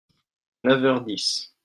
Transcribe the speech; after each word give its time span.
Neuf 0.63 0.83
heures 0.83 1.05
dix. 1.05 1.53